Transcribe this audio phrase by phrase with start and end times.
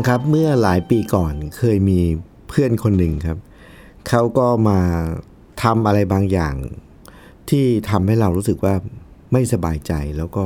[0.00, 2.00] งครับเมื่อหลายปีก่อนเคยมี
[2.48, 3.38] เพื่อนคนหนึ่งครับ
[4.08, 4.78] เขาก็มา
[5.62, 6.54] ทำอะไรบางอย่าง
[7.50, 8.74] ที่ทำให้เรารู้สึกว่า
[9.32, 10.44] ไม่สบายใจแล้วก็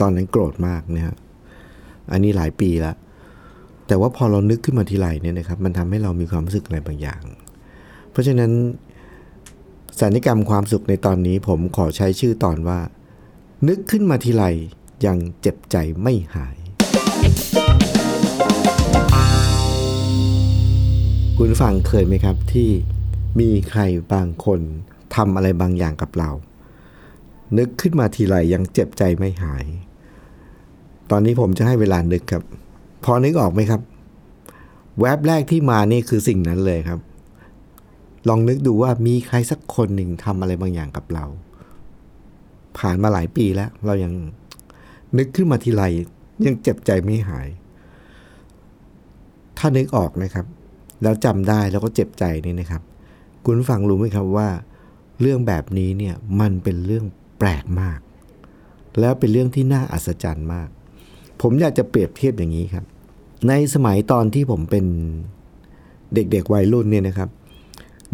[0.00, 1.16] ตอนนั้นโกรธมากนะฮะ
[2.12, 2.96] อันนี้หลายปีแล้ว
[3.86, 7.22] แต่ว่าพอเรานึกขึ้นมาทีไรเนี่ยนะครับ มันทำให้เรามีความรู้สึกอะไรบางอย่าง
[8.10, 8.52] เพราะฉะนั้น
[10.00, 12.80] สัญญกรรมความสุขในตอนนี้ผมขอใช้ชื่อตอนว่า
[13.68, 14.44] นึกขึ้นมาทีไร
[15.06, 16.56] ยังเจ็บใจไม่หาย
[21.40, 22.68] คุณฟังเคยไหมครับที่
[23.40, 24.60] มีใครบางคน
[25.14, 26.30] ทำอะไรบางอย่างกับเรา
[27.58, 29.64] นึกขึ้นมาทีไรยังเจ็บใจไม่หาย
[31.10, 32.44] ตอนนี้ผมจะให้เวลานึกครับ
[33.04, 33.80] พอนึกออกไหมครับ
[35.00, 37.00] แวบแรกที่มานี่คือสิ่งนั้นเลยครับ
[38.28, 41.24] ลองนึกดูว่ามีใครสักคนหนึ่งทำอะไรบางอย่างกับเรา
[42.78, 44.12] ผ่านมาหลายปีแล้ว เรายัง
[45.18, 45.82] นึกขึ้นมาทีไร
[46.46, 47.48] ยังเจ็บใจไม่หาย
[49.58, 50.46] ถ้านึกออกนะครับ
[51.02, 52.82] แล้วจำได้แล้วก็เจ็บใจนี่นะครับ
[53.44, 54.48] คุณผู้ฟังรู้ไหมครับว่า
[55.20, 57.04] เรื่องแบบนี้เนี่ยมันเป็นเรื่อง
[57.38, 57.98] แปลกมาก
[59.00, 60.68] แล้วเป็นเรื่องที่น่าอัศจรรย์มาก
[61.42, 62.84] ผมอยากจะเปรียบเทียบอย่างนี้ครับ
[63.48, 64.84] ในสมัยตอนที่ผมเป็น
[66.14, 67.30] เด็กๆวัยรุ่นเนี่ยนะครับ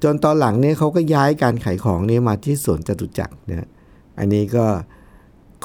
[0.03, 3.67] จนตอนหลังเนี่ยเขาก็ย้ายการขายของเนี่ยมาที่สวนจตุจักรนะ
[4.19, 4.65] อันนี้ก็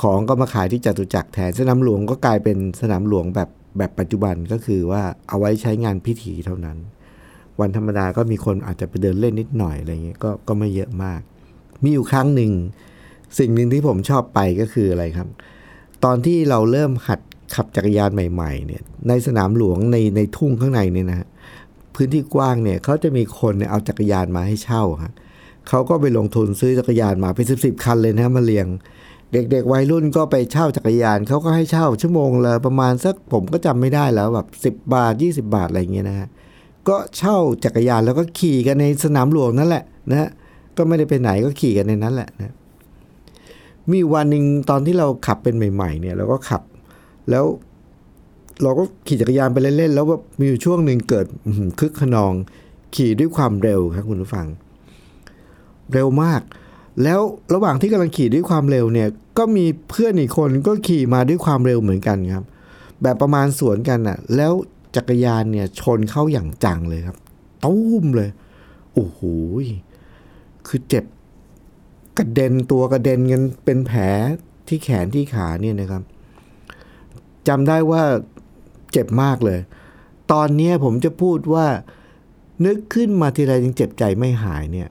[0.03, 3.49] ของก็มาขายที่จตุจักรแทนสนามหลวงก็กลายเป็นสนามหลวงแบบ
[3.79, 6.79] แบบปัจจุบันก็คือว่าเอาไว้ใช้งานพิธีเท่านั้น
[7.61, 11.21] วันธรรมดาก็มีคนอาจจะไปเดินเล่นนิดหน่อยอะไรเงี้ยก็ก็ไม่เยอะมาก
[11.83, 12.53] มีอยู่ครั้งหนึ่ง
[13.39, 15.29] สิ่งหนึ่งที่ผมชอบไปก็คืออะไรครับ
[16.05, 17.21] ตอนที่เราเริ่มหัด
[17.55, 21.27] ขับจักรยานใหม่ๆเนี่ยในสนามหลวงในในทุ่งข้างในเนี่ยนะ
[21.95, 25.13] พื้นที่กว้างเนี่ยเขาจะมีคนเนี่ยเอาจักรยานมาให้เช่าครับ
[25.69, 28.67] เขาก็ไปลงทุนซื้อจักรยานมาเป็นสิบสิบคันเลยนะมาเรียง
[29.33, 36.29] เด็กๆวัยรุ่นก็ไปเช่าจักรยานเขาก็ให้เช่าชั่วโมงละประมาณสักผมก็จำไม่ได้แล้วแบบสิบบาท 20 บาทอะไรเงี้ยนะฮะ
[36.89, 40.29] ก็เช่าจักรยานแล้วก็ขี่กันในสนามหลวงนั่นแหละนะ
[40.77, 42.55] ก็ไม่ได้ไปไหนก็ขี่กันในนั้นแหละนะ
[43.91, 46.63] มีวันหนึ่งตอนที่เราขับเป็นใหม่ ๆ เนี่ยเราก็ขับ
[47.31, 47.45] แล้ว
[48.63, 51.27] เราก็ขี่จักรยานไปเล่นๆแล้วแบบมีอยู่ช่วงหนึ่งเกิด
[51.81, 52.33] คึกขนอง
[52.95, 54.47] ขี่ด้วยความเร็วครับคุณผู้ฟัง
[55.93, 56.41] เร็วมาก
[57.03, 57.21] แล้ว
[57.55, 62.45] ระหว่างที่กำลังขี่ด้วยความเร็วเนี่ย ก็มีเพื่อนอีกคนก็ขี่มาด้วยความเร็วเหมือนกันครับ
[63.03, 64.53] แบบประมาณสวนกันอะ่ะ แล้ว
[64.97, 67.17] จักรยานเนี่ยชนเข้าอย่างจังเลยครับ
[67.65, 68.31] ตุ้มเลย
[68.95, 69.19] โอ้โห
[70.67, 71.05] คือเจ็บ
[72.19, 74.01] กระเด็นตัวกระเด็นกันเป็นแผล
[74.69, 76.03] ที่แขนที่ขาเนี่ยนะครับ
[77.49, 78.03] จำได้ว่า
[78.93, 79.59] เจ็บมากเลย
[80.33, 81.67] ตอนนี้ผมจะพูดว่า
[82.65, 84.89] นึกขึ้นมาทีไรยังเจ็บใจไม่หายเนี่ย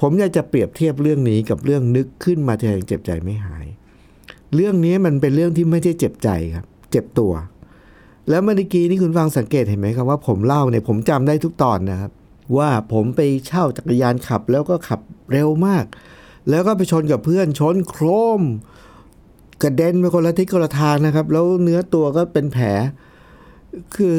[0.00, 3.66] ผมอยากจะเปรียบเทียบเรื่องนี้กับเรื่องนึกขึ้นมาทีไรยังเจ็บใจไม่หาย
[4.54, 7.32] เรื่องนี้มันเป็นเรื่องที่ไม่ใช่เจ็บใจครับ เจ็บตัว
[8.28, 12.10] แล้วเมื่อกี้นี่คุณฟังสังเกตเห็นไหมครับว่าผมเล่าเนี่ยผมจำได้ทุกตอนนะครับ
[12.58, 15.00] ว่าผมไปเช่าจักรยานขับแล้วก็ขับ
[15.32, 15.84] เร็วมาก
[16.50, 18.04] แล้วก็ไปชนกับเพื่อนชนโคร
[18.38, 18.42] ม
[19.62, 22.66] กระเด็นไปคนละทิศคนละทางนะครับ แล้วเนื้อตัวก็เป็นแผล
[23.96, 24.18] คือ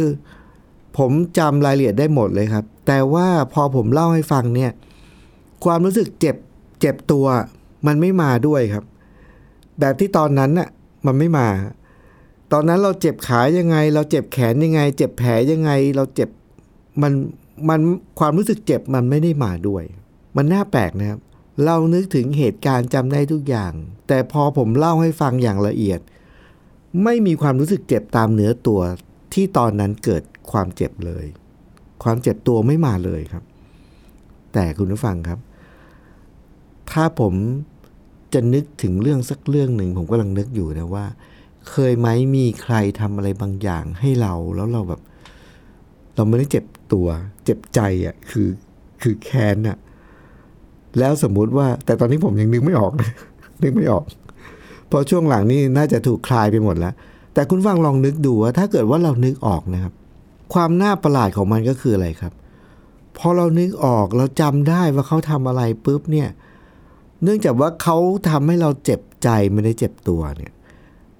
[0.98, 4.72] ผมจำรายละเอียดได้หมดเลยครับ แต่ว่าพอผมเล่าให้ฟังเนี่ย
[5.66, 6.36] ความรู้สึกเจ็บ
[6.82, 7.26] เจ็บตัว
[7.88, 8.86] มันไม่มาด้วยครับ
[9.80, 10.70] แบบที่ตอนนั้นน่ะ
[11.06, 11.48] มันไม่มา
[12.52, 16.30] ตอนนั้นเราเจ็บขายังไง เราเจ็บแขนยังไง เจ็บแผลยังไง เราเจ็บ
[17.02, 17.14] มัน
[17.70, 17.80] มัน
[18.20, 19.84] ความรู้สึกเจ็บมันไม่ได้มาด้วย
[20.38, 21.20] มันน่าแปลกนะครับ
[21.66, 23.74] เรานึกถึงเหตุการณ์จำได้ทุกอย่าง
[24.08, 26.00] แต่พอผมเล่าให้ฟังอย่างละเอียด
[27.04, 28.82] ไม่มีความรู้สึกเจ็บตามเนื้อตัว
[29.34, 31.26] ที่ตอนนั้นเกิดความเจ็บเลย
[32.04, 33.44] ความเจ็บตัวไม่มาเลยครับ
[34.54, 35.40] แต่คุณผู้ฟังครับ
[36.92, 37.34] ถ้าผม
[38.34, 41.06] จะนึกถึงเรื่องสักเรื่องหนึ่ง ผมกำลังนึกอยู่นะว่า
[41.70, 45.02] เคยไหมมีใครทำอะไรบางอย่างให้เราแล้วเราแบบ
[46.16, 47.08] เราไม่ได้เจ็บตัว
[47.46, 48.48] เจ็บใจอะ่ะคือ
[49.02, 49.78] คือแค้นอะ่ะ
[51.00, 53.12] แล้วสมมุติว่า แต่ตอนนี้ผมยังนึกไม่ออกนะ
[53.64, 54.04] นึกไม่ออก
[54.88, 56.94] เพราะช่วงหลังนี่น่าจะถูกคลายไปหมดแล้ว
[57.34, 59.94] แต่คุณฟังลองนึกดูว่า ถ้าเกิดว่าเรานึกออกนะครับ
[60.54, 62.34] ความน่าประหลาดของมันก็คืออะไรครับ
[63.18, 66.30] พอเรานึกออกเราจำได้ว่าเขาทำอะไรปุ๊บเนี่ย
[67.24, 67.98] เนื่องจากว่าเขา
[68.30, 70.54] ทำให้เราเจ็บใจไม่ได้เจ็บตัวเนี่ย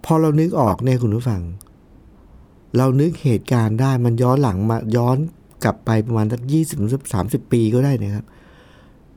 [0.06, 1.42] พอเรานึกออกเนี่ยคุณผู้ฟัง
[2.78, 5.18] เรานึกเหตุการณ์ได้มันย้อนหลังมาย้อน
[5.64, 6.80] กลับไปประมาณสักยี่สิบ
[7.14, 8.26] สามสิบปีก็ได้นะครับ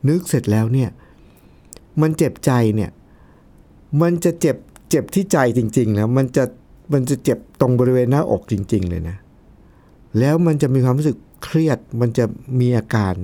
[0.08, 0.88] นึกเสร็จแล้วเนี่ย
[2.00, 2.90] มันเจ็บใจเนี่ย
[4.02, 4.56] มันจะเจ็บ
[4.90, 6.44] เจ็บที่ใจจริงๆแล้วมันจะ
[6.92, 9.16] มันจะเจ็บตรงบริเวณหน้าอกจริง ๆ เลยนะ
[10.18, 12.24] แล้วมันจะมีความรู้สึกเครียด มันจะ
[12.60, 13.14] มีอาการ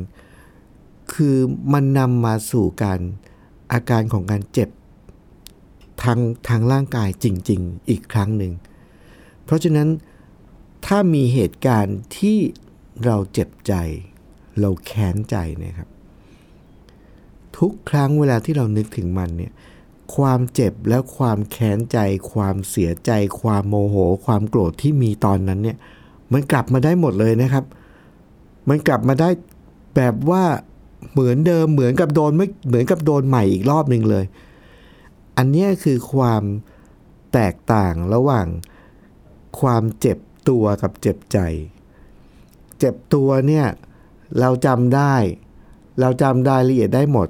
[1.12, 1.36] คือ
[1.72, 3.00] มันนำมาสู่การ
[3.72, 4.68] อาการของการเจ็บ
[6.02, 6.18] ทาง
[6.48, 8.52] ทางร่างกายจริง ๆ อีกครั้งหนึ่ง
[9.44, 9.88] เพราะฉะนั้น
[10.86, 12.38] ถ้ามีเหตุการณ์ที่
[13.04, 13.74] เราเจ็บใจ
[14.60, 15.88] เราแค้นใจเนะครับ
[17.58, 19.52] ทุกครั้งเวลาที่เรานึกถึงมันเนี่ย
[20.16, 21.98] ความเจ็บและความแค้นใจ
[22.32, 23.10] ความเสียใจ
[23.40, 23.96] ความโมโห
[24.26, 25.78] ความโกรธที่มีตอนนั้นเนี่ย
[26.32, 27.64] มันกลับมาได้หมดเลยนะครับ
[28.68, 29.28] มันกลับมาได้
[29.96, 30.44] แบบว่า
[31.12, 34.24] เหมือนเดิมเหมือนกับโดนไม่เหมือนกับโดนใหม่อีกรอบหนึ่งเลย
[35.36, 36.42] อันนี้คือความ
[37.34, 38.46] แตกต่างระหว่าง
[39.60, 41.38] ความเจ็บตัวกับเจ็บใจ
[42.78, 43.66] เจ็บตัวเนี่ย
[44.40, 45.14] เราจำได้
[46.00, 47.28] เราจำได้ละเอียดได้หมด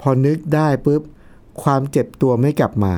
[0.00, 1.02] พอนึกได้ปุ๊บ
[1.62, 2.94] ความเจ็บตัวไม่กลับมา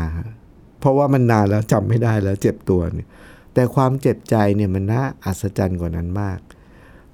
[0.78, 3.08] เพราะว่ามันนานแล้วจำไม่ได้แล้วเจ็บตัวเนี่ย
[3.54, 6.38] แต่ความเจ็บใจเนี่ยมันน่าอัศจรรย์กว่านั้นมาก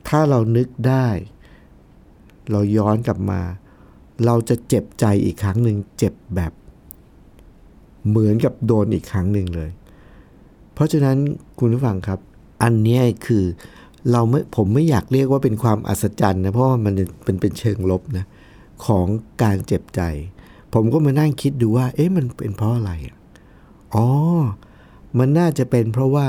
[0.09, 1.09] ถ้าเรานึกได้
[2.51, 3.41] เราย้อนกลับมา
[4.25, 6.53] เราจะเจ็บใจอีกครั้งหนึ่งเจ็บแบบ
[8.09, 9.71] เหมือนกับโดนอีกครั้งหนึ่งเลย
[10.75, 11.17] เพราะฉะนั้น
[11.59, 12.19] คุณผู้ฟังครับ
[12.63, 13.45] อันนี้คือ
[14.13, 18.25] เราไม่ผมไม่อยากเรียกว่าเป็นความอัศจรรย์นะเพราะว่ามันเป็นเป็นเชิงลบนะ
[18.87, 19.07] ของ
[19.43, 20.01] การเจ็บใจ
[20.75, 22.93] ผมก็มานั่งคิดดูว่า เอ๊ะมันเป็นเพราะอะไร
[23.95, 24.07] อ๋อ
[25.19, 26.27] มันน่าจะเป็นเพราะว่า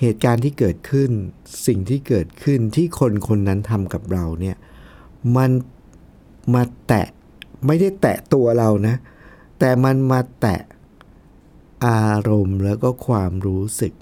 [0.00, 1.10] เหตุการณ์ที่เกิดขึ้น
[1.66, 4.56] สิ่งที่เกิดขึ้นที่คนคนนั้นทำกับเราเนี่ย
[5.36, 5.50] มัน
[6.54, 7.06] มาแตะ
[7.66, 8.94] ไม่ได้แตะตัวเรานะ
[9.58, 10.60] แต่มันมาแตะ
[11.86, 13.92] อารมณ์แล้วก็ความรู้สึก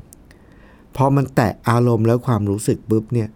[0.96, 3.28] พอมันแตะอารมณ์แล้วความรู้สึกปุ๊บเนี่ย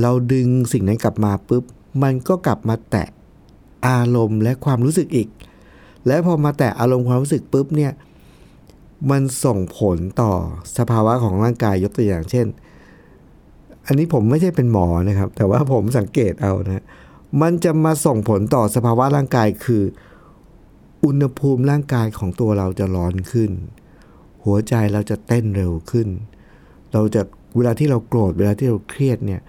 [0.00, 1.64] เราดึงสิ่งนั้นกลับมาปุ๊บ
[2.02, 3.08] มันก็กลับมาแตะ
[3.88, 5.28] อารมณ์และความรู้สึกอีก
[6.06, 7.92] และพอมาแตะอารมณ์ความรู้สึกปุ๊บเนี่ย
[9.10, 10.32] มันส่งผลต่อ
[10.78, 12.46] สภาวะของร่างกายยกตัวอย่างเช่น
[13.86, 16.84] อันนี้ผมไม่ใช่เป็นหมอนะครับ แต่ว่าผมสังเกตเอานะ
[17.40, 19.82] มันจะมาส่งผลต่อสภาวะร่างกายคือ
[21.04, 23.50] อุณหภูมิร่างกายของตัวเราจะร้อนขึ้น
[24.44, 26.08] หัวใจเราจะเต้นเร็วขึ้น
[26.92, 27.22] เราจะ
[27.56, 29.40] เวลาที่เราโกรธเวลาที่เราเครียดเนี่ย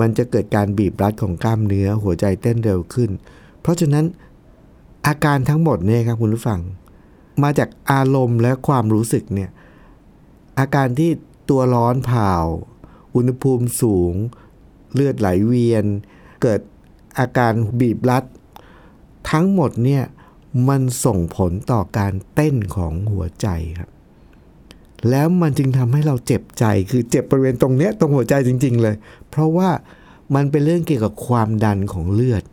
[0.00, 3.10] มันจะเกิดการบีบรัดของกล้ามเนื้อหัวใจเต้นเร็วขึ้น
[3.60, 4.04] เพราะฉะนั้น
[5.06, 6.60] อาการทั้งหมดเนี่ยครับคุณผู้ฟัง
[7.42, 9.50] มาจากอารมณ์และความรู้สึกเนี่ย
[10.58, 11.10] อาการที่
[11.50, 12.32] ตัวร้อนเผา
[13.14, 14.14] อุณหภูมิสูง
[14.94, 15.84] เลือดไหลเวียน
[16.42, 16.60] เกิด
[17.18, 18.24] อาการบีบรัด
[19.30, 20.04] ทั้งหมดเนี่ย
[20.68, 23.48] มันส่งผลต่อการเต้นของหัวใจ
[23.78, 23.90] ครับ
[25.10, 28.94] แล้วมันจึงทำให้เราเจ็บใจคือเจ็บบริเวณตรงเนี้ยตรงหัวใจจริง ๆ เลย
[29.30, 29.70] เพราะว่า
[30.34, 32.44] มันเป็นเรื่องเกี่ยวกับความดันของเลือด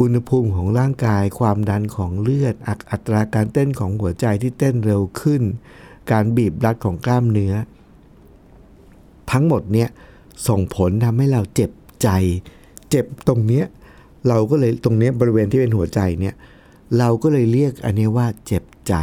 [0.00, 2.54] อุณหภูมิของร่างกาย ความดันของเลือด
[2.90, 5.42] อัตราการเต้นของหัวใจที่เต้นเร็วขึ้น
[6.10, 7.54] การบีบรัดของกล้ามเนื้อ
[9.32, 9.88] ทั้งหมดเนี่ย
[10.48, 11.70] ส่งผลทำให้เราเจ็บ
[12.02, 12.08] ใจ
[12.90, 13.66] เจ็บตรงเนี้ย
[14.28, 16.34] เราก็เลยตรงเนี้ยบริเวณที่เป็นหัวใจเนี่ย
[16.98, 18.94] เราก็เลยเรียกอันนี้ว่าเจ็บใจ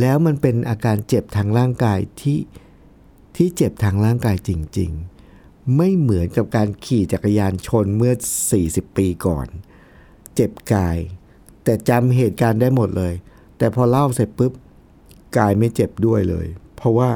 [0.00, 2.38] แล้วมันเป็นอาการเจ็บทางร่างกายที่
[3.36, 4.90] ที่เจ็บทางร่างกายจริง
[5.32, 8.12] ๆ ไม่เหมือนกับการขี่จักรยานชนเมื่อ
[8.56, 9.46] 40 ปีก่อน
[10.34, 10.98] เจ็บกาย
[11.64, 13.14] แต่จำเหตุการณ์ได้หมดเลย
[13.58, 14.52] แต่พอเล่าเสร็จปุ๊บ
[15.38, 16.46] กายไม่เจ็บด้วยเลย
[16.76, 17.10] เพราะว่า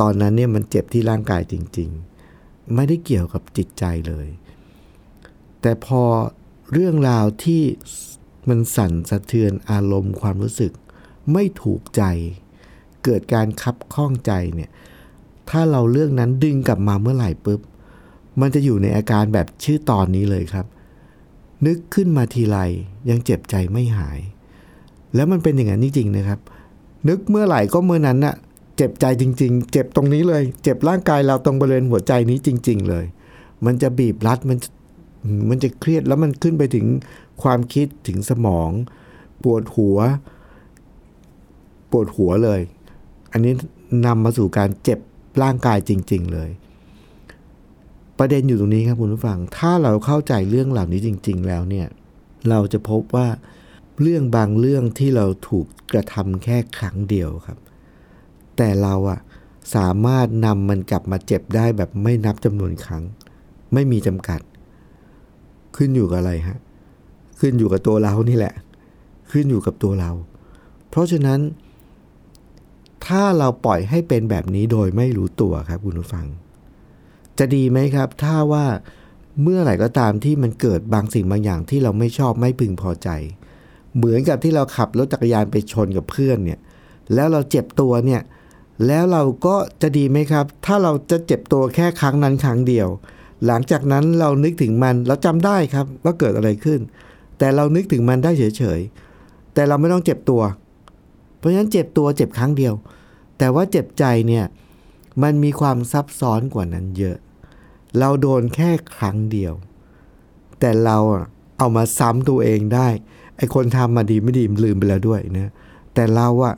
[0.00, 1.90] ตอนนั้นเนี่ยมันเจ็บที่ร่างกายจริง
[2.32, 4.28] ๆ ไม่ได้เกี่ยวกับจิตใจเลย
[5.62, 6.02] แต่พอ
[6.72, 7.62] เรื่องราวที่
[8.48, 10.72] มันสั่นสะเทือนอารมณ์ความรู้สึก
[11.32, 12.02] ไม่ถูกใจ
[13.04, 14.70] เกิดการคับข้องใจเนี่ย
[15.50, 17.60] ถ้าเราเรื่องนั้นดึงกลับมาเมื่อไหร่ปุ๊บ
[18.40, 20.66] มันจะอยู่ในอาการแบบชื่อตอนนี้เลยครับ
[21.66, 22.58] นึกขึ้นมาทีไร
[23.10, 24.20] ยังเจ็บใจไม่หาย
[25.14, 26.40] แล้วมันเป็นอย่างนั้นจริงๆนะครับ
[27.08, 28.34] นึกเมื่อไหร่ก็เมื่อนั้นน่ะ
[28.76, 33.04] เจ็บใจจริง ๆ เจ็บตรงนี้เลย เจ็บร่างกายเราตรงบริเวณหัวใจนี้จริง ๆ เลย
[33.64, 34.58] มันจะบีบรัดมัน
[35.48, 36.86] มันจะเครียดแล้วมันขึ้นไปถึง
[37.42, 38.70] ความคิดถึงสมอง
[39.42, 39.98] ปวดหัว
[41.90, 42.60] ปวดหัวเลย
[43.32, 43.52] อันนี้
[44.06, 44.98] นำมาสู่การเจ็บ
[45.42, 46.50] ร่างกายจริง ๆ เลย
[48.18, 51.86] ประเด็นอยู่ตรงนี้ครับคุณผู้ฟัง ถ้าเราเข้าใจเรื่องเหล่านี้จริง ๆ แล้วเนี่ย
[52.48, 53.28] เราจะพบว่า
[54.02, 57.58] เรื่องบางเรื่องที่เราถูกกระทำแค่ครั้งเดียวครับ
[58.56, 59.20] แต่เราอะ
[59.74, 63.02] สามารถนำมันกลับมาเจ็บได้แบบไม่นับจำนวนครั้ง
[63.72, 64.40] ไม่มีจำกัด
[65.78, 66.58] ขึ้นอยู่กับอะไรฮะ
[67.40, 68.54] ขึ้นอยู่กับตัวเรานี่แหละ
[69.30, 70.10] ขึ้นอยู่กับตัวเรา
[70.90, 71.40] เพราะฉะนั้น
[73.06, 76.26] ถ้าเราปล่อยให้เป็นแบบนี้โดยไม่รู้ตัวครับคุณผู้ฟัง
[77.38, 78.66] จะดีไหมครับ ถ้าว่า
[79.42, 83.08] เมื่อไหร่ก็ตามที่มันเกิดบางสิ่งบางอย่างที่เราไม่ชอบไม่พึงพอใจ
[83.96, 86.58] เหมือนกับที่เราขับรถจักรยานไปชนกับเพื่อนเนี่ย
[87.14, 88.22] แล้วเราเจ็บตัวเนี่ย
[88.86, 92.88] แล้วเราก็จะดีไหมครับ ถ้าเราจะเจ็บตัวแค่ครั้งนั้นครั้งเดียว
[93.46, 96.80] หลังจากนั้นเรานึกถึงมันเราจำได้ครับว่าเกิดอะไรขึ้น
[97.38, 100.42] แต่เรานึกถึงมันได้เฉยๆ แต่เราไม่ต้องเจ็บตัว
[101.38, 102.74] เพราะฉะนั้นเจ็บตัวเจ็บครั้งเดียว
[103.38, 104.44] แต่ว่าเจ็บใจเนี่ย
[105.22, 107.16] มันมีความซับซ้อนกว่านั้นเยอะ
[107.98, 109.52] เราโดนแค่ครั้งเดียว
[110.60, 110.98] แต่เรา
[111.58, 112.88] เอามาซ้ำตัวเองได้
[113.36, 115.52] ไอคนทำมาดีไม่ดีลืมไปแล้วด้วยนะ
[115.94, 116.54] แต่เราอะ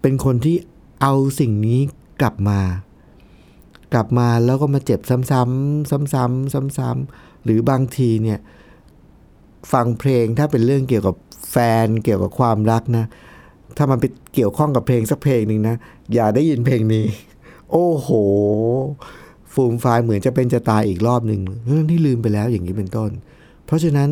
[0.00, 0.56] เป็นคนที่
[1.02, 1.80] เอาสิ่งนี้
[2.20, 2.60] กลับมา
[3.92, 8.38] กลับมาแล้วก็มาเจ็บซ้ำๆซ้ำๆซ้ำๆหรือบางทีเนี่ย
[9.72, 11.16] ฟังเพลงถ้าเป็นเรื่องเกี่ยวกับ
[11.50, 13.04] แฟนเกี่ยวกับความรักนะ
[13.76, 14.04] ถ้ามันไป
[14.34, 15.76] เกี่ยวข้องกับเพลงสักเพลงหนึ่งนะ
[16.14, 17.04] อย่าได้ยินเพลงนี้
[17.70, 18.08] โอ้โห
[19.52, 23.10] ฟูมไฟล์เหมือนจะเป็นจะตายอีกรอบหนึ่งเรื่องที่ลืมไปแล้วอย่างนี้เป็นต้น
[23.66, 24.08] เพราะฉะนั้น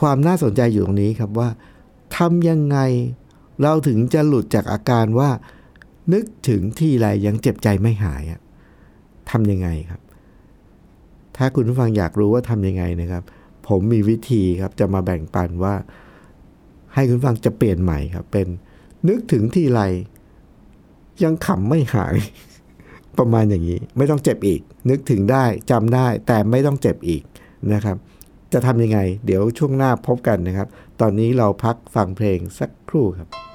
[0.00, 1.48] ความน่าสนใจอยู่ตรงนี้ครับว่า
[2.16, 2.78] ทำยังไง
[3.62, 5.30] เราถึงจะหลุดจากอาการว่า
[6.12, 8.40] นึกถึงที่ไรยังเจ็บใจไม่หายอะ
[9.30, 10.00] ทำยังไงครับ
[11.36, 13.22] ถ้าคุณผู้ฟังอยากรู้ว่าทำยังไงนะครับ
[13.68, 15.74] ผมมีวิธีครับจะมาแบ่งปันว่า
[16.94, 18.46] ให้คุณฟังจะเปลี่ยนใหม่ครับ เป็น
[19.08, 19.80] นึกถึงที่ไร
[21.22, 22.16] ยังขำไม่หาย
[23.18, 24.60] ประมาณอย่างนี้ ไม่ต้องเจ็บอีก
[24.90, 27.22] นึกถึงได้จำได้ แต่ไม่ต้องเจ็บอีก
[27.72, 27.96] นะครับ
[28.52, 30.68] จะทำยังไง เดี๋ยวช่วงหน้าพบกันนะครับ
[31.00, 33.28] ตอนนี้เราพักฟังเพลงสักครู่ครับ「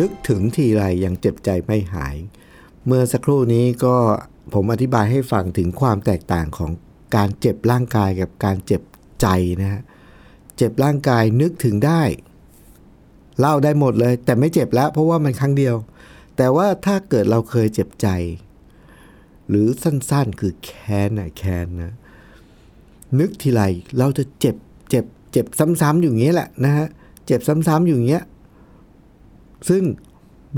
[0.00, 2.16] นึกถึงทีไรยังเจ็บใจไม่หาย
[2.86, 3.96] เมื่อสักครู่นี้ก็
[4.54, 6.70] ผมอธิบายให้ฟังถึงความแตกต่างของ
[7.16, 8.82] การเจ็บร่างกายกับการเจ็บ
[9.20, 9.26] ใจ
[9.62, 9.82] นะฮะ
[10.56, 12.02] เจ็บร่างกายนึกถึงได้
[13.38, 15.74] เล่าได้หมดเลย แต่ไม่เจ็บแล้วเพราะว่ามันครั้งเดียว
[16.36, 18.08] แต่ว่าถ้าเกิดเราเคยเจ็บใจ
[19.48, 21.92] หรือสั้นๆคือแค้นนะแค้นนะ
[23.18, 23.62] นึกทีไร
[23.98, 24.56] เราจะเจ็บ
[24.90, 26.86] เจ็บเจ็บซ้ำๆอยู่อย่างนี้แหละนะฮะ
[27.26, 28.24] เจ็บซ้ำๆอยู่อย่างเงี้ย
[29.68, 29.82] ซึ่ง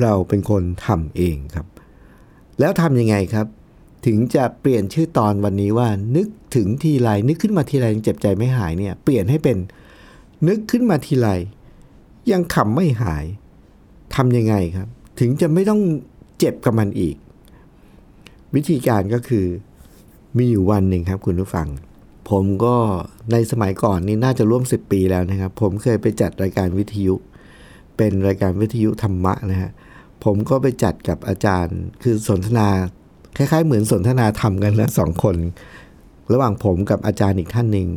[0.03, 1.67] เราเป็นคนทำเองครับ
[2.61, 3.47] แล้วทำยังไงครับ
[4.07, 9.57] ถึงจะเปลี่ยนชื่อตอนวันนี้ว่า นึกถึงทีไรนึกขึ้นมาทีไรยังเจ็บใจไม่หายเนี่ย เปลี่ยนให้เป็น
[10.49, 11.29] นึกขึ้นมาทีไร
[12.33, 13.25] ยังขำไม่หาย
[14.15, 14.89] ทำยังไงครับ
[15.21, 15.81] ถึงจะไม่ต้อง
[16.39, 17.17] เจ็บกับมันอีก
[18.55, 19.47] วิธีการก็คือ
[20.37, 21.69] มีอยู่วันหนึ่งครับ คุณผู้ฟัง
[22.31, 22.77] ผมก็
[23.33, 27.15] ในสมัยก่อนนี่น่าจะร่วม 10 ปีแล้วนะครับ ผมเคยไปจัดรายการวิทยุ
[27.97, 29.71] เป็นรายการวิทยุธรรมะนะฮะ
[30.25, 32.69] ผมก็ไปจัดกับอาจารย์ คือสนทนา
[33.37, 35.37] คล้ายๆ เหมือนสนทนาธรรมกันนะสองคน
[36.33, 37.89] ระหว่างผมกับอาจารย์อีกท่านหนึ่ง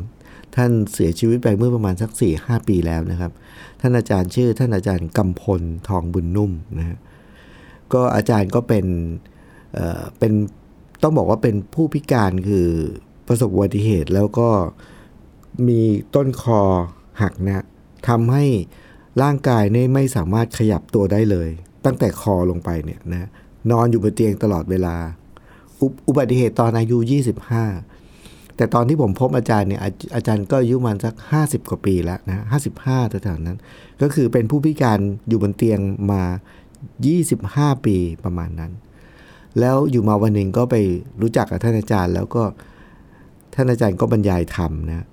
[0.55, 3.31] ท่านเสียชีวิตไปเมื่อประมาณสัก4ี่หปีแล้วนะครับ
[3.81, 6.97] ท่านอาจารย์ชื่อ ท่านอาจารย์กำพลทองบุญนุ่มนะฮะ
[7.93, 8.85] ก็อาจารย์ก็เป็น
[9.73, 10.31] เอ่อเป็น
[11.03, 12.67] ต้องบอกว่าเป็นผู้พิการคือ
[13.27, 14.49] ประสบอุบัติเหตุแล้วก็
[15.67, 15.81] มี
[16.15, 16.61] ต้นคอ
[17.21, 17.65] หักนะ
[18.07, 18.45] ทำให้
[19.21, 21.49] ร่างกายเนี่ยไม่สามารถขยับตัวได้เลย
[21.85, 23.29] ตั้งแต่คอลงไปเนี่ยนะ
[23.71, 24.95] นอนอยู่บนเตียงตลอดเวลา
[25.81, 26.97] อุอุบัติเหตุตอนอายุ
[27.71, 32.45] 25 แต่ตอนที่ผมพบอาจารย์เนี่ยอาอาจารย์ก็อายุมันสัก 50 กว่าปีแล้วนะ
[32.81, 33.57] 55แถวๆนั้น
[34.01, 35.79] ก็คือเป็นผู้พิการอยู่บนเตียง
[36.11, 36.23] มา
[37.03, 38.71] 25 ปีประมาณนั้น
[39.59, 40.75] แล้วอยู่มาวันหนึ่งก็ไป
[41.21, 42.43] รู้จักกับท่านอาจารย์ แล้วก็
[43.55, 45.05] ท่านอาจารย์ก็บรรยายธรรมนะ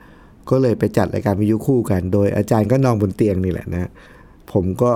[0.52, 3.90] ก็เลยไปจัดรายการวิทยุคู่กัน โดยอาจารย์ก็นอนบนเตียงนี่แหละนะ
[4.52, 4.90] ผมก็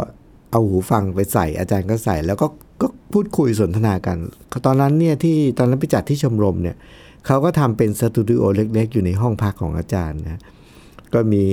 [0.52, 2.46] เอาหูฟังไปใส่ อาจารย์ก็ใส่ แล้วก็
[2.80, 4.16] ก็พูดคุยสนทนากัน
[4.66, 6.76] ตอนนั้นเนี่ยที่ตอนนั้นไปจัดที่ชมรมเนี่ย
[7.26, 10.40] เขาก็ทำเป็นสตูดิโอเล็ก ๆ อยู่ในห้องพักของอาจารย์นะ
[11.14, 11.44] ก็มี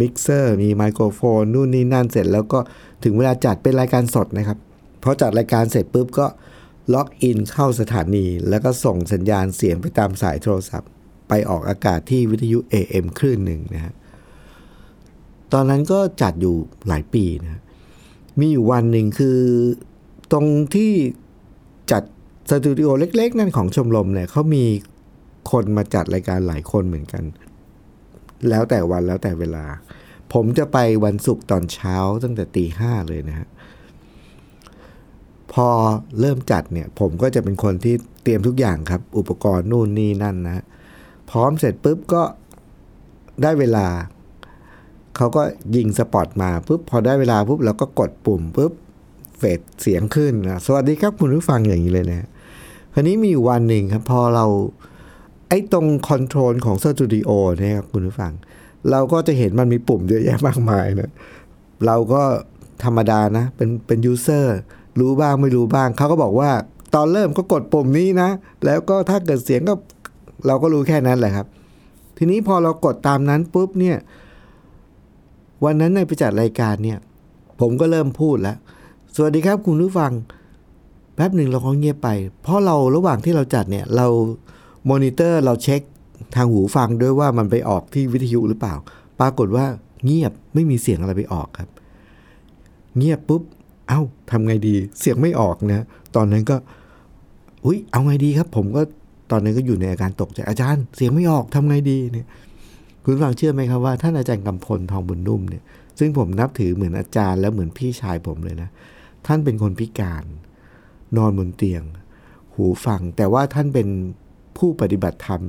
[0.00, 2.58] มิกเซอร์ มีไมโครโฟน นู่นนี่นั่นเสร็จ แล้วก็
[3.04, 4.58] ถึงเวลาจัดเป็นรายการสดนะครับ
[5.02, 6.26] พอจัดรายการเสร็จปุ๊บก็
[6.94, 10.90] login เข้าสถานี แล้วก็ส่งสัญญาณเสียงไปตามสายโทรศัพท์
[11.28, 13.94] ไปออกอากาศที่วิทยุ AM คลื่นหนึ่งนะฮะ
[15.52, 16.56] ตอนนั้นก็จัดอยู่
[16.88, 17.60] หลายปีนะ
[18.38, 19.38] มีอยู่วันหนึ่งคือ
[20.32, 20.92] ตรงที่
[21.90, 22.02] จัด
[22.50, 24.64] สตูดิโอเล็ก ๆ นั่นของชมรมเนี่ยเขามี
[25.50, 27.24] คนมาจัดรายการหลายคนเหมือนกัน
[28.48, 29.64] แล้วแต่วันแล้วแต่เวลา
[30.32, 33.48] ผมจะไปวันศุกร์ตอนเช้าตั้งแต่ตีห้าเลยนะฮะ
[35.52, 35.68] พอ
[36.20, 40.64] เริ่มจัดเนี่ย ผมก็จะเป็นคนที่เตรียมทุกอย่างครับ อุปกรณ์นู่นนี่นั่นนะ
[41.30, 42.22] พร้อมเสร็จปุ๊บก็
[43.42, 43.86] ได้เวลา
[45.16, 45.42] เขาก็
[45.76, 48.72] ยิงสปอตมาปุ๊บพอได้เวลาปุ๊บเราก็กดปุ่มปุ๊บ
[49.38, 52.28] เฟดเสียงขึ้นนะสวัสดีครับคุณผู้ฟังอย่างนี้เลยนะ
[52.94, 54.46] คราวนี้มีอยู่วันหนึ่งครับ พอเรา
[55.48, 58.32] ไอ้ตรง control ของสตูดิโอเนี่ยครับคุณผู้ฟัง
[58.90, 61.10] เราก็จะเห็นมันมีปุ่มเยอะแยะมากมายนะ
[61.86, 62.22] เราก็
[62.84, 64.56] ธรรมดานะ เป็นเป็น user
[65.00, 66.50] รู้บ้างไม่รู้บ้าง เขาก็บอกว่า
[66.94, 68.28] ตอนเริ่มก็กดปุ่มนี้นะ
[68.64, 69.74] แล้วก็ถ้าเกิดเสียงก็
[70.46, 71.46] เราก็รู้แค่นั้นแหละครับ
[72.16, 73.96] ทีนี้พอเรากดตามนั้นปุ๊บเนี่ย
[75.64, 76.98] วันนั้นในไปจัดรายการเนี่ย
[77.60, 78.56] ผมก็เริ่มพูดแล้ว
[79.14, 80.12] สวัสดีครับคุณผู้ฟัง
[81.14, 82.08] แป๊บหนึ่งเราก็เงียบไป
[82.42, 84.06] เพราะเราระหว่างที่เราจัดเนี่ย เรา
[84.90, 85.80] มอนิเตอร์เราเช็ค
[86.34, 88.74] ทางหูฟังด้วยว่ามันไปออกที่วิทยุหรือเปล่า
[89.20, 89.66] ปรากฏว่า
[90.04, 91.68] เงียบไม่มีเสียงอะไรไปออกครับ
[92.98, 93.42] เงียบปุ๊บ
[93.88, 95.84] เอ้าทำไงดี เสียงไม่ออกนะ
[96.16, 96.56] ตอนนั้นก็
[97.64, 98.82] อุ้ยเอาไงดีครับ ผมก็
[99.30, 102.26] ตอนนั้นก็อยู่ในอาการตกใจอาจารย์เสียงไม่ออกทำไงดีเนี่ย
[103.04, 105.62] คุณฟังเชื่อไหมครับว่าท่านอาจารย์กำพลทองบุญนุ่มเนี่ย
[105.98, 108.68] ซึ่งผมนับถือเหมือนอาจารย์แล้วเหมือนพี่ชายผมเลยนะ
[109.26, 110.24] ท่านเป็นคนพิการ
[111.16, 111.82] นอนบนเตียง
[112.54, 113.88] หูฟัง แต่ว่าท่านเป็น
[114.58, 115.42] ผู้ปฏิบัติธรรม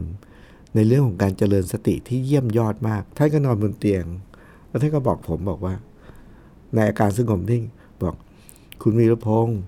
[0.75, 4.03] ในเรื่องของการเจริญสติที่เยี่ยมยอดมาก ท่านก็นอนบนเตียง
[4.67, 5.75] แล้วท่านก็บอกผมบอกว่า
[6.73, 7.63] ในอาการสงบนิ่ง
[8.03, 8.15] บอก
[8.81, 9.59] คุณวีรพงษ์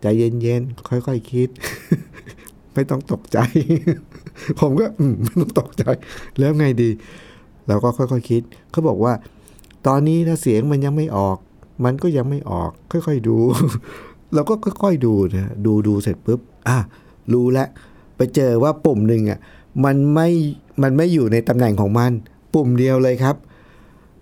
[0.00, 1.48] ใจเย็นๆค่อยๆคคิด
[2.74, 3.38] ไม่ต้องตกใจ
[4.60, 4.86] ผมก็
[5.22, 5.84] ไม่ต้องตกใจ
[6.38, 6.90] แล้วไงดี
[7.68, 9.12] เราก็ค่อยๆคคิด เขาบอกว่า
[9.86, 11.36] ตอนนี้ถ้าเสียงมันยังไม่ออก
[11.84, 13.36] มันก็ยังไม่ออก ค่อยๆดู
[14.34, 16.78] เราก็ค่อยๆดูนะดูดูเสร็จปุ๊บอะ
[17.32, 17.68] รู้แล้ว
[18.16, 19.38] ไปเจอว่าปุ่มหนึ่งอะ
[19.84, 20.28] มันไม่
[20.82, 22.12] มันไม่อยู่ในตำแหน่งของมัน
[22.54, 23.36] ปุ่มเดียวเลยครับ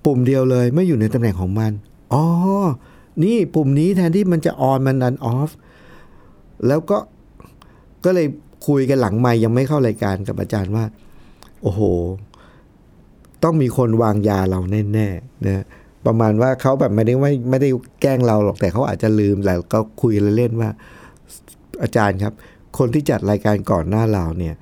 [0.04, 1.72] ปุ่มเดียวเลยไม่อยู่ในตำแหน่งของมัน
[2.12, 2.24] อ๋อ
[3.22, 5.50] นี่ปุ่มนี้แทนที่มันจะออนมันดันออฟ
[6.66, 6.98] แล้วก็
[8.04, 8.26] ก็เลย
[8.68, 10.84] คุยกันหลังไม่ยังไม่เข้ารายการกับอาจารย์ว่า
[11.62, 11.80] โอ้โห
[13.44, 14.60] ต้องมีคนวางยาเรา
[14.92, 15.64] แน่ๆนะ
[16.06, 17.68] ประมาณว่าเขาแบบไม่ได้ไม่ไม่ได้
[18.02, 20.70] แกล้งเราหรอกแต่เขาอาจจะลืมแล้วก็คุยเล่นๆว่า
[21.82, 22.32] อาจารย์ครับ
[22.78, 24.54] คนที่จัดรายการก่อนหน้าเราเนี่ย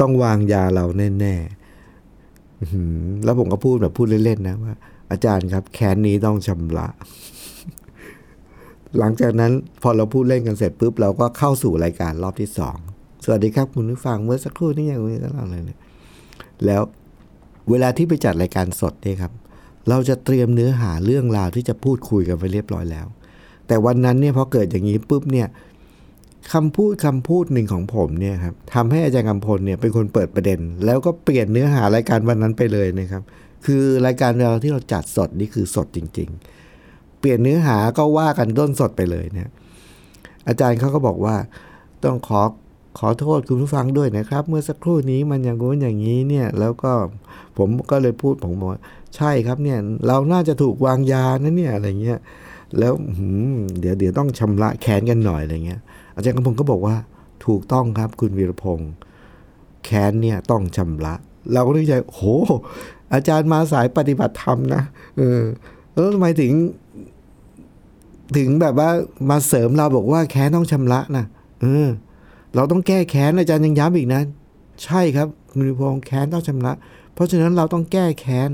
[0.00, 0.84] ต้องวางยาเรา
[1.20, 4.74] แน่ๆแล้วผมก็พูดแบบพูดเล่นๆนะว่า
[5.10, 6.88] อาจารย์ครับ แค้นนี้ต้องชำระ
[8.98, 9.52] หลังจากนั้น
[9.82, 12.76] พอเราพูดเล่นกันเสร็จปุ๊บเราก็เข้าสู่รายการรอบที่สอง
[13.24, 15.78] สวัสดีครับคุณผู้ฟังเมื่อสักครู่นี้อย่างนี้ก็เล่าเลยเนี่ย
[16.66, 16.82] แล้ว
[17.70, 19.32] เวลาที่ไปจัดรายการสดเนี่ยครับ
[19.88, 23.06] เราจะเตรียมเนื้อหาเรื่องราวที่จะพูดคุยกันไปเรียบร้อยแล้ว
[23.66, 25.48] แต่วันนั้นเนี่ยพอเกิดอย่างนี้ปุ๊บเนี่ย
[26.52, 33.22] คำพูดคำพูดหนึ่งของผมเนี่ยครับทำให้อาจารย์กำพลเนี่ยเป็นคนเปิดประเด็น แล้วก็เปลี่ยนเนื้อหารายการวันนั้นไปเลยนะครับ
[33.66, 36.61] คือรายการเราที่เราจัดสดนี่คือสดจริง ๆ
[37.22, 39.48] เปลี่ยนเนื้อหาก็ว่ากันต้นสดไปเลยเนี่ย
[40.48, 41.36] อาจารย์เขาก็บอกว่า
[42.04, 42.42] ต้องขอ
[42.98, 46.92] ขอโทษคุณผู้ฟังด้วยนะครับ เมื่อสักครู่นี้มันอย่างงู้นอย่างนี้เนี่ยแล้วก็
[47.58, 48.80] ผมก็เลยพูดผมบอกว่า
[49.16, 52.18] ใช่ครับเนี่ยเราน่าจะถูกวางยานะเนี่ยอะไรเงี้ย
[52.78, 52.92] แล้ว
[53.80, 55.80] เดี๋ยวเดี๋ยวต้องชำระแค้นกันหน่อยอะไรเงี้ย
[56.14, 56.96] อาจารย์กำพงก็บอกว่า
[57.46, 58.92] ถูกต้องครับคุณวีรพงศ์
[59.84, 61.14] แค้นเนี่ยต้องชำระ
[61.52, 62.22] เราก็นึกใจโห
[63.14, 64.82] อาจารย์มาสายปฏิบัติธรรมนะ
[65.16, 65.40] เออ
[65.92, 66.52] แล้วทำไมถึง
[68.38, 68.88] ถึงแบบว่า
[69.30, 71.24] มาเสริมเราบอกว่าแค้นต้องชำระนะ
[71.60, 71.88] เออ
[72.54, 74.22] เราต้องแก้แค้นอาจารย์ยังย้ำอีกนะ
[74.84, 76.72] ใช่ครับคุณพงศ์แค้นต้องชำระ
[77.14, 78.50] เพราะฉะนั้นเราต้องแก้แค้น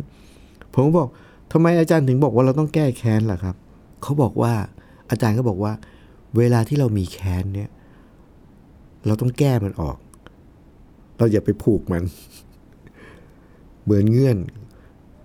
[0.75, 1.09] ผมบอก
[1.53, 3.57] ทำไมอาจารย์ถึงบอกว่าเราต้องแก้แค้นล่ะครับ
[4.03, 4.53] เขาบอกว่า
[5.11, 5.73] อาจารย์ก็บอกว่า
[6.37, 7.71] เวลาที่เรามีแค้นเนี่ย
[9.07, 9.97] เราต้องแก้มันออก
[11.19, 12.03] เราอย่าไปผูกมัน
[13.85, 14.37] เหมือนเงื่อน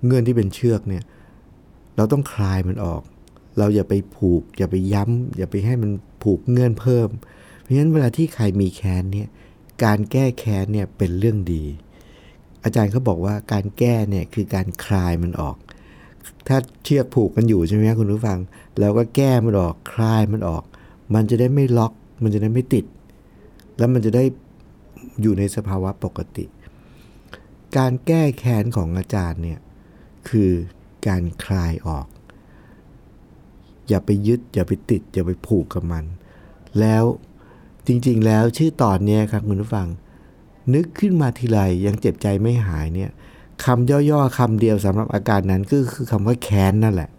[0.05, 1.03] เงื่อนที่เป็นเชือกเนี่ย
[1.97, 3.01] เราต้องคลายมันออก
[3.57, 5.91] เราอย่าไปผูก อย่าไปย้ำ อย่าไปให้มัน
[6.23, 7.09] ผูกเงื่อนเพิ่ม
[7.61, 9.27] เพราะฉะนั้นเวลาที่ใครมีแค้นเนี่ย
[9.83, 11.63] การแก้แค้นเนี่ยเป็นเรื่องดี
[12.63, 15.55] อาจารย์เขาบอกว่าการแก้เนี่ยคือการคลายมันออก
[16.47, 18.39] ถ้าเชือกผูกกันอยู่ใช่ไหมครับคุณผู้ฟัง
[18.79, 20.63] แล้วก็แก้มันออกคลายมันออก
[21.13, 22.85] มันจะได้ไม่ล็อก มันจะได้ไม่ติด
[23.77, 24.23] แล้วมันจะได้
[25.21, 26.45] อยู่ในสภาวะปกติ
[27.77, 29.59] การแก้แค้นของอาจารย์เนี่ย
[30.29, 30.51] คือ
[31.07, 32.05] การคลายออก
[33.89, 36.03] อย่าไปยึด อย่าไปติด อย่าไปผูกกับมัน
[36.79, 37.03] แล้ว
[37.87, 39.87] จริงๆ แล้วชื่อตอนนี้ครับคุณผู้ฟัง
[40.73, 43.11] นึกขึ้นมาทีไรยังเจ็บใจไม่หายเนี่ย
[43.63, 47.09] คำย่อๆคำเดียวสำหรับอาการนั้นก็คือคำว่าแค้นนั่นแหละ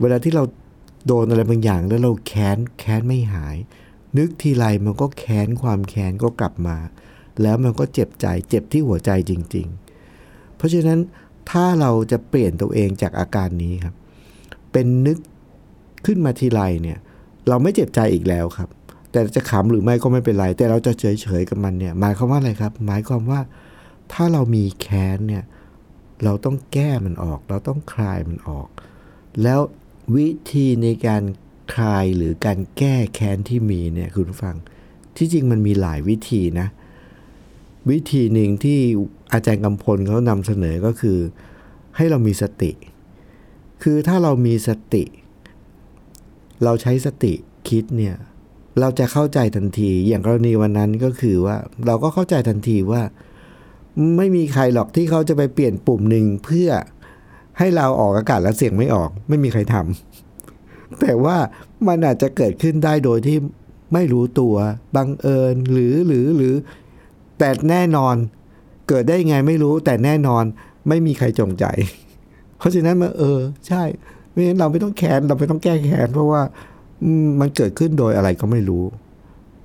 [0.00, 0.44] เวลาที่เรา
[1.06, 3.56] โดนอะไรบางอย่างแล้วเราแค้นแค้นไม่หาย
[4.18, 6.76] นึกทีไรมันก็แค้นความแค้นก็กลับมา
[7.42, 9.66] แล้วมันก็เจ็บใจเจ็บที่หัวใจจริง
[10.12, 10.98] ๆ เพราะฉะนั้น
[11.50, 13.94] ถ้าเราจะเปลี่ยนตัวเองจากอาการนี้ครับ
[14.72, 15.18] เป็นนึก
[16.06, 16.98] ขึ้นมาทีไรเนี่ย
[17.48, 18.68] เราไม่เจ็บใจอีกแล้วครับ
[19.10, 23.40] แต่จะขำหรือไม่ก็ไม่เป็นไร แต่เราจะเฉยๆกับมันเนี่ย หมายความว่าอะไรครับ หมายความว่า
[24.12, 25.44] ถ้าเรามีแค้นเนี่ย
[26.24, 28.68] เราต้องแก้มันออก เราต้องคลายมันออก
[29.42, 29.60] แล้ว
[30.16, 31.22] วิธีในการ
[31.74, 34.56] คลายหรือการแก้แค้นที่มีเนี่ยคุณผู้ฟัง
[35.16, 36.68] ที่จริงมันมีหลายวิธีนะ
[37.90, 38.78] วิธีหนึ่งที่
[39.32, 41.18] อาจารย์กำพลเขานำเสนอก็คือ
[41.96, 42.72] ให้เรามีสติ
[43.82, 45.04] คือถ้าเรามีสติ
[46.64, 47.32] เราใช้สติ
[47.68, 48.16] คิดเนี่ย
[48.80, 53.02] เราจะเข้าใจทันทีอย่างกรณีวันนั้นก็คือว่า เราก็เข้าใจทันทีว่า
[54.16, 56.68] ไม่มีใครหรอกที่เขาจะไปเปลี่ยนปุ่มหนึ่งเพื่อ
[57.58, 61.36] ให้เราออกอากาศแล้วเสียงไม่ออก ไม่มีใครทำแต่ว่า
[61.88, 63.38] มันอาจจะเกิดขึ้นได้โดยที่
[63.94, 64.54] ไม่รู้ตัว
[64.96, 66.54] บังเอิญหรือหรือหรือ
[67.38, 68.14] แต่แน่นอน
[68.88, 70.44] เกิดได้ไงไม่รู้แต่แน่นอน
[70.88, 71.64] ไม่มีใครจงใจ
[72.58, 73.82] เพราะฉะนั้นมาเออ ใช่
[74.30, 76.42] ไม่งั้นเราไม่ต้องแค้นเราไม่ต้องแก้แค้นเพราะว่า
[77.26, 78.84] มมันเกิดขึ้นโดยอะไรก็ไม่รู้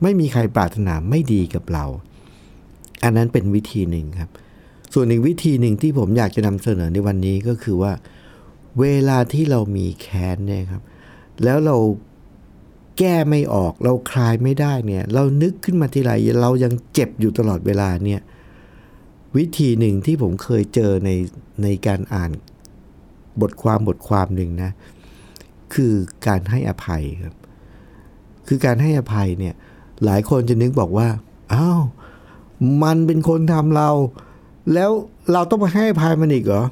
[0.04, 1.86] ไม่มีใครปรารถนาไม่ดีกับเรา
[3.04, 4.30] อันนั้นเป็นวิธีหนึ่งครับ
[4.94, 7.94] ส่วนอีกวิธีหนึ่งที่ผมอยากจะนำเสนอในวันนี้ก็คือว่า
[8.80, 10.82] เวลาที่เรามีแค้นเนี่ยครับ
[11.44, 11.78] แล้วเรา
[12.98, 18.22] แก้ไม่ออกเราคลายไม่ได้เนี่ย เรานึกขึ้นมาทีไรเรายังเจ็บอยู่ตลอดเวลาเนี่ย
[19.38, 21.10] วิธีหนึ่งที่ผมเคยเจอใน
[21.64, 22.32] ในการอ่าน
[23.42, 24.72] บทความบทความหนึ่งนะ
[25.74, 25.94] คือ
[26.28, 27.36] การให้อภัยครับ
[28.48, 29.56] คือการให้อภัยเนี่ย
[30.06, 31.08] หลายคนจะนึกบอกว่า
[31.54, 31.82] อ้าว
[32.84, 33.90] มันเป็นคนทำเรา
[34.74, 34.92] แล้ว
[35.32, 36.64] เราต้องมาให้อภัยมันอีกเหรอ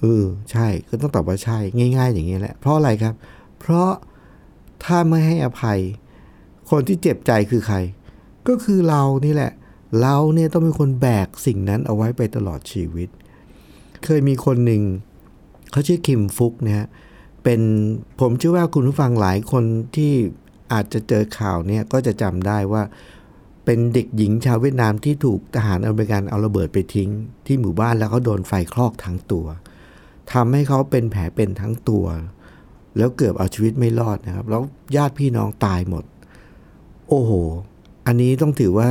[0.00, 1.58] เออใช่ก็ต้องตอบว่าใช่
[1.96, 3.14] ง่าย ๆ อย่างนี้แหละ เพราะอะไรครับ
[3.60, 3.90] เพราะ
[4.84, 5.78] ถ้าไม่ให้อภัย
[6.70, 7.76] คนที่เจ็บใจคือใคร
[8.48, 9.52] ก็คือเรานี่แหละ
[10.00, 13.08] เราเนี่ยต้องเป็นคนแบกสิ่งนั้นเอาไว้ไปตลอดชีวิต
[14.04, 14.82] เคยมีคนหนึ่ง
[15.70, 16.86] เขาชื่อคิมฟุกนะฮะ
[17.44, 17.60] เป็น
[18.20, 19.64] ผมเชื่อว่าคุณผู้ฟังหลายคน
[19.96, 20.12] ที่
[20.72, 22.82] อาจจะเจอข่าวเนี่ยก็จะจำได้ว่า
[23.64, 27.10] เป็นเด็กหญิงชาวเวียดนามที่ถูกทหารอเมริกันเอาระเบิดไปทิ้ง
[27.46, 29.46] ที่หมู่บ้านแล้วเขาโดนไฟคลอกทั้งตัว
[30.32, 32.06] ทำให้เขาเป็นแผลเป็นทั้งตัว
[32.96, 34.62] แล้วเกือบเอาชีวิตไม่รอดนะครับ แล้ว
[34.96, 36.04] ญาติพี่น้องตายหมด
[37.08, 37.30] โอ้โห
[38.06, 38.88] อันนี้ต้องถือว่า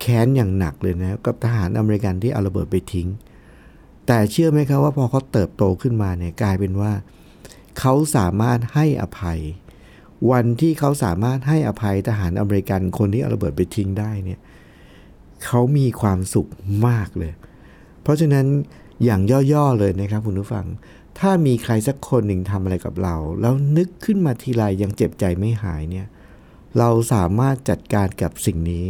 [0.00, 3.08] แค้นอย่างหนักเลยนะกับทหารอเมริกันที่เอาระเบิดไปทิ้ง
[4.06, 6.92] แต่เชื่อไหมครับว่าพอเขาเติบโตขึ้นมาเนี่ยกลายเป็นว่า
[7.78, 9.40] เขาสามารถให้อภัย
[10.30, 14.40] วันที่เขาสามารถให้อภัยทหารอเมริกันคนที่เอาระเบิดไปทิ้งได้เนี่ย
[15.44, 16.48] เขามีความสุข
[16.86, 17.32] มากเลย
[18.02, 18.46] เพราะฉะนั้น
[19.04, 19.20] อย่าง
[19.52, 20.66] ย่อๆเลยนะครับคุณผู้ฟัง
[21.18, 26.06] ถ้ามีใครสักคนหนึ่งทำอะไรกับเรา แล้วนึกขึ้นมาทีไรยังเจ็บใจไม่หายเนี่ย
[26.78, 28.86] เราสามารถจัดการกับสิ่งนี้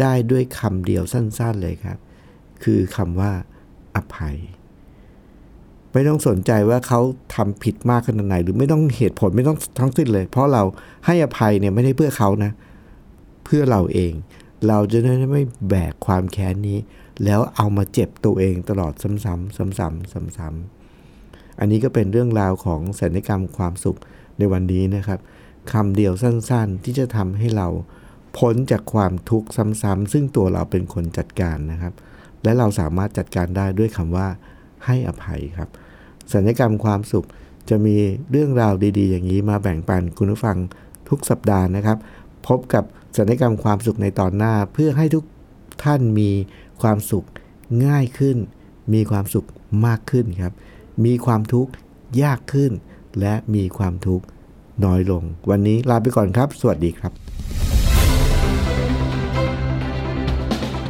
[0.00, 1.98] ได้ด้วยคำเดียวสั้น ๆเลยครับ
[2.64, 3.32] คือคำว่า
[4.16, 4.36] ภัย
[5.92, 7.00] ไม่ต้องสนใจว่าเขา
[7.34, 10.62] ทำผิดมากขนาดไหน หรือไม่ต้องเหตุผลไม่ต้องทั้งสิ้นเลย เพราะเรา
[11.06, 12.52] ให้อภัยเนี่ยไม่ได้เพื่อเขานะ
[13.44, 14.12] เพื่อเราเอง
[14.68, 16.78] เราจะได้ไม่แบกความแค้นนี้
[17.24, 23.98] แล้วเอามาเจ็บตัวเองตลอดซ้ำๆซ้ำๆซ้ำๆอันนี้ก็เป็นเรื่องราวของสัญญกรรมความสุข
[24.38, 25.20] ในวันนี้นะครับ
[25.72, 27.68] คำเดียวสั้นๆ ที่จะทำให้เรา
[28.36, 31.92] พ้นจากความทุกข์ซ้ำๆซึ่งตัวเราเป็นคนจัดการนะครับ
[32.44, 34.28] และเราสามารถจัดการได้ด้วยคำว่า
[34.86, 35.68] ให้อภัยครับ
[36.32, 37.26] สัญญกรรมความสุข
[37.68, 37.96] จะมี
[38.30, 40.56] เรื่องราวดี ๆ อย่างนี้มาแบ่งปันคุณผู้ฟัง
[41.08, 41.98] ทุกสัปดาห์นะครับ
[42.46, 42.84] พบกับ
[43.18, 45.24] สัญญกรรมความสุขในตอนหน้า เพื่อให้ทุก
[45.84, 46.30] ท่านมี
[46.82, 47.26] ความสุข
[47.86, 48.36] ง่ายขึ้น
[48.94, 49.46] มีความสุข
[49.86, 50.54] มากขึ้นครับ
[51.04, 51.70] มีความทุกข์
[52.22, 52.72] ยากขึ้น
[53.20, 54.24] และมีความทุกข์
[54.84, 57.12] น้อยลง วันนี้ลาไปก่อนครับ สวัสดีครับ